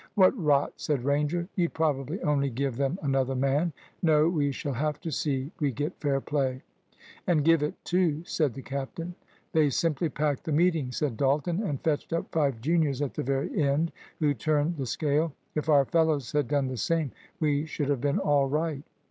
"What 0.15 0.35
rot!" 0.35 0.73
said 0.77 1.05
Ranger. 1.05 1.47
"You'd 1.55 1.75
probably 1.75 2.19
only 2.23 2.49
give 2.49 2.75
them 2.77 2.97
another 3.03 3.35
man. 3.35 3.71
No, 4.01 4.27
we 4.27 4.51
shall 4.51 4.73
have 4.73 4.99
to 5.01 5.11
see 5.11 5.51
we 5.59 5.71
get 5.71 5.99
fair 5.99 6.19
play." 6.19 6.63
"And 7.27 7.45
give 7.45 7.61
it, 7.61 7.75
too," 7.85 8.23
said 8.23 8.55
the 8.55 8.63
captain. 8.63 9.13
"They 9.51 9.69
simply 9.69 10.09
packed 10.09 10.45
the 10.45 10.53
meeting," 10.53 10.91
said 10.91 11.17
Dalton, 11.17 11.61
"and 11.61 11.83
fetched 11.83 12.13
up 12.13 12.31
five 12.31 12.61
juniors 12.61 13.03
at 13.03 13.13
the 13.13 13.21
very 13.21 13.61
end, 13.61 13.91
who 14.19 14.33
turned 14.33 14.77
the 14.77 14.87
scale. 14.87 15.33
If 15.53 15.69
our 15.69 15.85
fellows 15.85 16.31
had 16.31 16.47
done 16.47 16.65
the 16.67 16.77
same, 16.77 17.11
we 17.39 17.67
should 17.67 17.89
have 17.89 18.01
been 18.01 18.17
all 18.17 18.49
right." 18.49 18.81